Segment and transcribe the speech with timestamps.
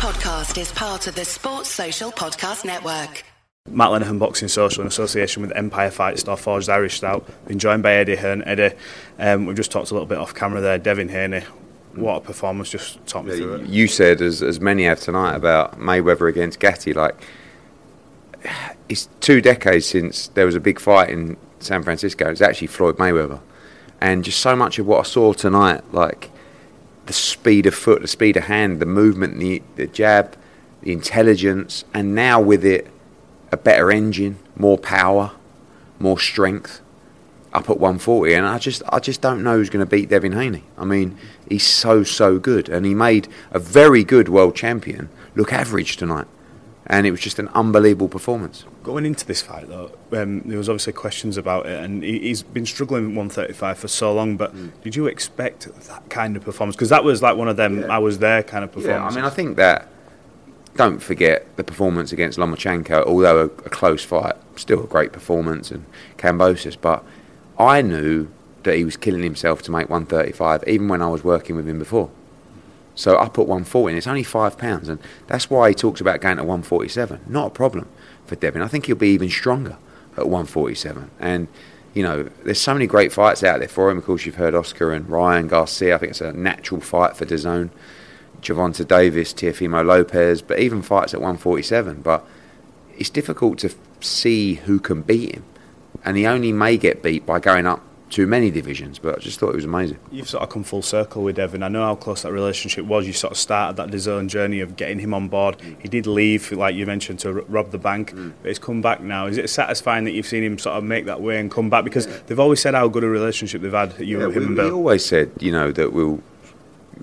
[0.00, 3.22] podcast is part of the Sports Social Podcast Network.
[3.68, 7.28] Matt Lenihan Boxing Social in association with Empire Fight Store Forged Irish Stout.
[7.46, 8.42] Been joined by Eddie Hearn.
[8.44, 8.74] Eddie,
[9.18, 10.78] um, we've just talked a little bit off camera there.
[10.78, 11.42] Devin Haney,
[11.92, 12.70] what a performance!
[12.70, 13.68] Just talk me through it.
[13.68, 16.94] You said, as, as many have tonight, about Mayweather against Gatti.
[16.94, 17.22] Like,
[18.88, 22.30] it's two decades since there was a big fight in San Francisco.
[22.30, 23.40] It's actually Floyd Mayweather,
[24.00, 26.30] and just so much of what I saw tonight, like
[27.10, 30.36] the speed of foot, the speed of hand, the movement, the, the jab,
[30.82, 32.86] the intelligence, and now with it,
[33.50, 35.32] a better engine, more power,
[35.98, 36.80] more strength
[37.52, 40.30] up at 140 and I just I just don't know who's going to beat Devin
[40.30, 40.62] Haney.
[40.78, 41.18] I mean,
[41.48, 46.28] he's so so good and he made a very good world champion look average tonight.
[46.90, 48.64] And it was just an unbelievable performance.
[48.82, 52.42] Going into this fight, though, um, there was obviously questions about it, and he, he's
[52.42, 54.36] been struggling with 135 for so long.
[54.36, 54.72] But mm.
[54.82, 56.74] did you expect that kind of performance?
[56.74, 57.82] Because that was like one of them.
[57.82, 57.94] Yeah.
[57.94, 59.14] I was there kind of performance.
[59.14, 59.86] Yeah, I mean, I think that.
[60.74, 65.70] Don't forget the performance against Lomachenko, although a, a close fight, still a great performance,
[65.70, 65.84] and
[66.16, 66.76] Kambosos.
[66.80, 67.04] But
[67.58, 68.28] I knew
[68.62, 71.78] that he was killing himself to make 135, even when I was working with him
[71.78, 72.10] before.
[72.94, 76.20] So up at 140, and it's only five pounds, and that's why he talks about
[76.20, 77.20] going to 147.
[77.26, 77.88] Not a problem
[78.26, 78.62] for Devin.
[78.62, 79.76] I think he'll be even stronger
[80.16, 81.10] at 147.
[81.18, 81.48] And
[81.94, 83.98] you know, there's so many great fights out there for him.
[83.98, 85.96] Of course, you've heard Oscar and Ryan Garcia.
[85.96, 87.70] I think it's a natural fight for DAZN.
[88.42, 92.00] Gervonta Davis, Teofimo Lopez, but even fights at 147.
[92.00, 92.24] But
[92.96, 95.44] it's difficult to see who can beat him
[96.04, 99.38] and he only may get beat by going up too many divisions, but I just
[99.38, 99.98] thought it was amazing.
[100.10, 101.62] You've sort of come full circle with Evan.
[101.62, 103.06] I know how close that relationship was.
[103.06, 105.56] You sort of started that DAZN journey of getting him on board.
[105.78, 108.32] He did leave, like you mentioned, to rob the bank, mm.
[108.42, 109.26] but he's come back now.
[109.26, 111.84] Is it satisfying that you've seen him sort of make that way and come back?
[111.84, 114.56] Because they've always said how good a relationship they've had, you, yeah, him we, and
[114.56, 114.66] Bill.
[114.66, 116.20] We always said, you know, that we'll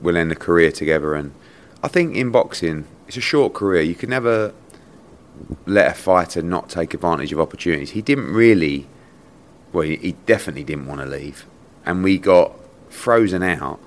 [0.00, 1.32] we'll end a career together, and
[1.84, 3.82] I think in boxing, it's a short career.
[3.82, 4.52] You can never
[5.66, 7.90] let a fighter not take advantage of opportunities.
[7.90, 8.86] He didn't really
[9.72, 11.46] well, he, definitely didn't want to leave,
[11.84, 12.52] and we got
[12.88, 13.80] frozen out,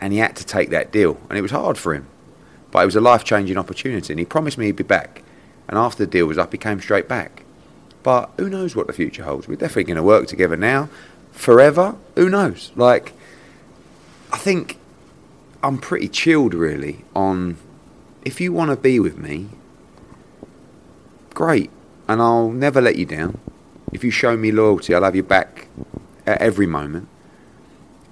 [0.00, 2.06] and he had to take that deal, and it was hard for him,
[2.70, 5.22] but it was a life changing opportunity, and he promised me he'd be back,
[5.68, 7.44] and after the deal was up, he came straight back.
[8.02, 9.46] But who knows what the future holds?
[9.46, 10.88] We're definitely going to work together now,
[11.32, 11.96] forever.
[12.16, 12.72] Who knows?
[12.74, 13.12] Like,
[14.32, 14.78] I think
[15.62, 17.56] I'm pretty chilled really on
[18.24, 19.48] if you want to be with me,
[21.34, 21.70] great,
[22.08, 23.38] and I'll never let you down.
[23.92, 25.68] If you show me loyalty, I'll have you back
[26.26, 27.08] at every moment.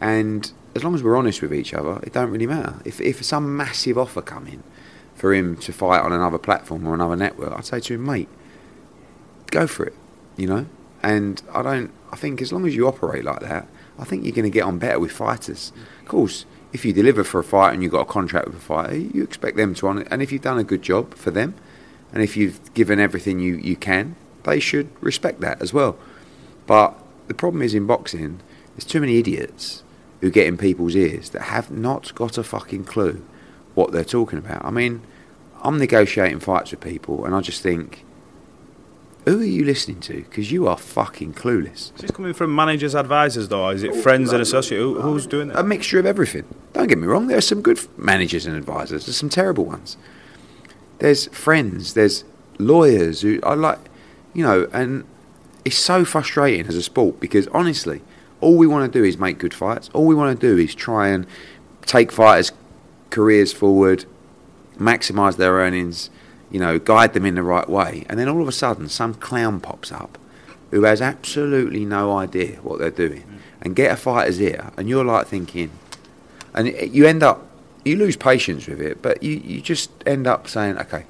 [0.01, 2.77] And as long as we're honest with each other, it don't really matter.
[2.85, 4.63] If if some massive offer come in
[5.15, 8.29] for him to fight on another platform or another network, I'd say to him, mate,
[9.51, 9.95] go for it.
[10.37, 10.67] You know.
[11.03, 11.91] And I don't.
[12.11, 13.69] I think as long as you operate like that,
[13.99, 15.73] I think you're going to get on better with fighters.
[16.03, 18.61] Of course, if you deliver for a fight and you've got a contract with a
[18.61, 20.09] fighter, you expect them to honour it.
[20.11, 21.55] And if you've done a good job for them,
[22.13, 24.17] and if you've given everything you, you can,
[24.49, 25.99] they should respect that as well.
[26.67, 26.99] But
[27.29, 28.41] the problem is in boxing,
[28.75, 29.83] there's too many idiots
[30.21, 33.25] who get in people's ears that have not got a fucking clue
[33.75, 34.65] what they're talking about.
[34.65, 35.03] I mean,
[35.63, 38.05] I'm negotiating fights with people, and I just think,
[39.25, 40.15] who are you listening to?
[40.15, 41.95] Because you are fucking clueless.
[41.95, 43.69] Is this coming from managers, advisors, though?
[43.69, 44.81] Is it friends and associates?
[44.81, 45.57] Who, who's doing it?
[45.57, 46.45] A mixture of everything.
[46.73, 47.27] Don't get me wrong.
[47.27, 49.07] There are some good managers and advisors.
[49.07, 49.97] There's some terrible ones.
[50.99, 51.95] There's friends.
[51.95, 52.25] There's
[52.59, 53.79] lawyers who I like
[54.35, 55.05] you know, and
[55.65, 58.03] it's so frustrating as a sport because honestly,
[58.41, 59.91] all we want to do is make good fights.
[59.93, 61.27] All we want to do is try and
[61.83, 62.53] take fighters'
[63.11, 64.05] careers forward,
[64.79, 66.11] maximise their earnings,
[66.51, 68.05] you know, guide them in the right way.
[68.09, 70.19] And then all of a sudden, some clown pops up
[70.71, 73.39] who has absolutely no idea what they're doing mm.
[73.63, 75.71] and get a fighter's ear, and you're like thinking,
[76.55, 77.47] and you end up,
[77.85, 81.05] you lose patience with it, but you, you just end up saying, okay,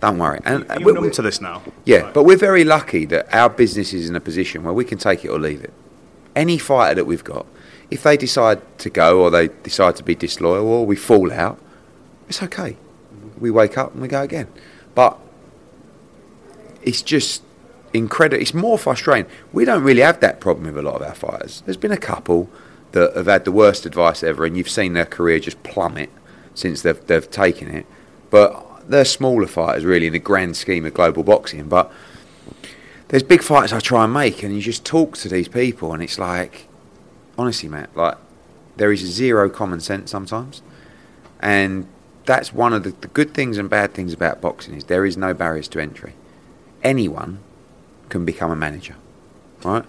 [0.00, 0.40] don't worry.
[0.44, 1.62] And uh, you're numb to this now.
[1.84, 2.14] Yeah, right.
[2.14, 5.24] but we're very lucky that our business is in a position where we can take
[5.24, 5.72] it or leave it.
[6.34, 7.46] Any fighter that we've got,
[7.90, 11.58] if they decide to go or they decide to be disloyal or we fall out,
[12.28, 12.76] it's okay.
[13.38, 14.48] We wake up and we go again.
[14.94, 15.18] But
[16.82, 17.42] it's just
[17.92, 18.40] incredible.
[18.40, 19.30] It's more frustrating.
[19.52, 21.62] We don't really have that problem with a lot of our fighters.
[21.66, 22.48] There's been a couple
[22.92, 26.10] that have had the worst advice ever, and you've seen their career just plummet
[26.54, 27.86] since they've they've taken it.
[28.30, 31.92] But they're smaller fighters really in the grand scheme of global boxing, but
[33.08, 36.02] there's big fights I try and make, and you just talk to these people, and
[36.02, 36.68] it's like,
[37.38, 38.18] honestly, Matt, like
[38.76, 40.62] there is zero common sense sometimes,
[41.40, 41.86] and
[42.26, 45.16] that's one of the, the good things and bad things about boxing is there is
[45.16, 46.14] no barriers to entry.
[46.82, 47.40] Anyone
[48.08, 48.96] can become a manager,
[49.64, 49.84] right?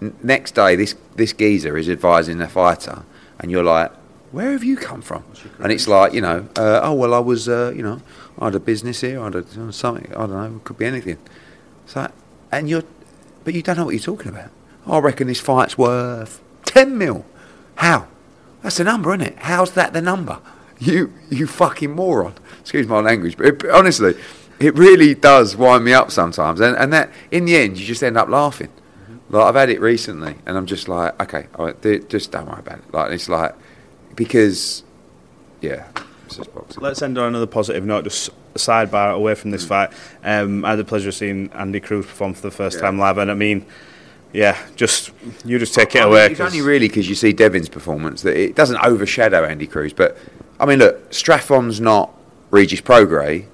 [0.00, 3.04] N- next day, this this geezer is advising a fighter,
[3.38, 3.92] and you're like,
[4.36, 5.24] where have you come from?
[5.60, 8.02] And it's like, you know, uh, oh, well, I was, uh, you know,
[8.38, 10.84] I had a business here, I had a, something, I don't know, it could be
[10.84, 11.16] anything.
[11.86, 12.12] So,
[12.52, 12.82] and you're,
[13.44, 14.50] but you don't know what you're talking about.
[14.86, 17.24] I reckon this fight's worth 10 mil.
[17.76, 18.08] How?
[18.62, 19.38] That's the number, isn't it?
[19.38, 20.38] How's that the number?
[20.78, 22.34] You, you fucking moron.
[22.60, 24.12] Excuse my language, but it, honestly,
[24.60, 26.60] it really does wind me up sometimes.
[26.60, 28.68] And, and that, in the end, you just end up laughing.
[29.30, 32.58] Like I've had it recently, and I'm just like, okay, all right, just don't worry
[32.58, 32.92] about it.
[32.92, 33.54] Like it's like
[34.16, 34.82] because,
[35.60, 35.86] yeah,
[36.26, 36.82] it's just boxing.
[36.82, 38.04] Let's end on another positive note.
[38.04, 39.68] Just a sidebar away from this mm.
[39.68, 39.92] fight.
[40.24, 42.82] Um, I had the pleasure of seeing Andy Cruz perform for the first yeah.
[42.82, 43.64] time live, and I mean,
[44.32, 45.12] yeah, just
[45.44, 46.22] you just take it I away.
[46.24, 49.92] Mean, it's only really because you see Devin's performance that it doesn't overshadow Andy Cruz.
[49.92, 50.18] But
[50.58, 52.12] I mean, look, Strafffon's not
[52.50, 53.46] Regis Prograis,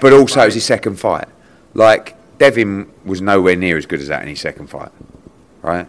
[0.00, 0.46] but also fight.
[0.46, 1.28] it's his second fight.
[1.74, 4.90] Like Devin was nowhere near as good as that in his second fight,
[5.62, 5.86] right?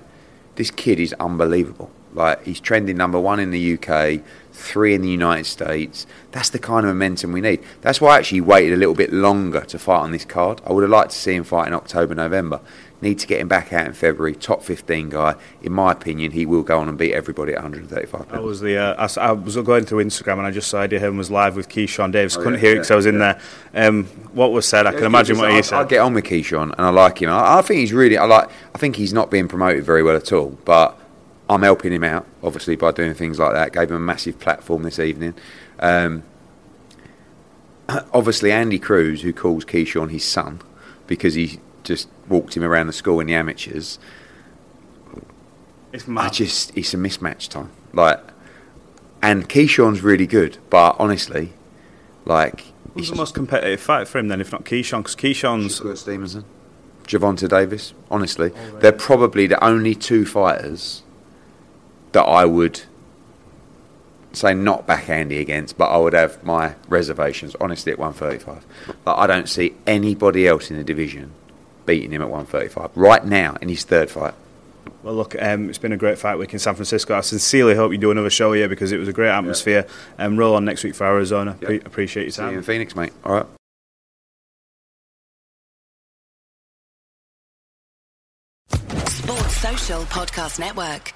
[0.55, 1.91] This kid is unbelievable.
[2.13, 4.21] Like he's trending number one in the UK,
[4.51, 6.05] three in the United States.
[6.31, 7.63] That's the kind of momentum we need.
[7.81, 10.61] That's why I actually waited a little bit longer to fight on this card.
[10.65, 12.61] I would have liked to see him fight in October, November.
[13.01, 14.33] Need to get him back out in February.
[14.33, 15.35] Top 15 guy.
[15.61, 18.33] In my opinion, he will go on and beat everybody at 135 pounds.
[18.33, 20.99] I was the uh, I, I, was going through Instagram and I just saw Eddie
[20.99, 22.37] Hearn was live with Keyshawn Davis.
[22.37, 23.39] Oh, Couldn't yeah, hear it because I was in yeah.
[23.73, 23.89] there.
[23.89, 25.79] Um, what was said, I can imagine what he said.
[25.79, 27.29] I'll get on with Keyshawn and I like him.
[27.29, 28.17] I, I think he's really.
[28.17, 28.49] I like.
[28.73, 30.97] I think he's not being promoted very well at all, but.
[31.53, 33.73] I'm helping him out, obviously, by doing things like that.
[33.73, 35.35] Gave him a massive platform this evening.
[35.79, 36.23] Um,
[37.89, 40.61] obviously, Andy Cruz, who calls Keyshawn his son
[41.07, 43.99] because he just walked him around the school in the amateurs.
[45.91, 46.25] It's mad.
[46.25, 47.71] I just it's a mismatch time.
[47.93, 48.19] Like,
[49.21, 51.53] and Keyshawn's really good, but honestly,
[52.25, 52.65] like,
[52.95, 54.99] who's the most competitive fight for him then, if not Keyshawn?
[54.99, 56.45] Because Keyshawn's Shakur Stevenson,
[57.03, 57.93] Gervonta Davis.
[58.09, 58.81] Honestly, oh, right.
[58.81, 61.03] they're probably the only two fighters
[62.13, 62.81] that I would
[64.31, 68.65] say not back Andy against, but I would have my reservations, honestly, at 135.
[69.03, 71.31] But I don't see anybody else in the division
[71.85, 74.33] beating him at 135 right now in his third fight.
[75.01, 77.15] Well, look, um, it's been a great fight week in San Francisco.
[77.17, 79.85] I sincerely hope you do another show here because it was a great atmosphere.
[80.17, 80.25] Yeah.
[80.25, 81.57] Um, roll on next week for Arizona.
[81.61, 82.49] Pre- appreciate your time.
[82.49, 83.11] See you in Phoenix, mate.
[83.25, 83.45] All right.
[89.07, 91.13] Sports Social Podcast Network.